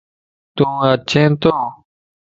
[0.55, 1.53] تُوا چين تو؟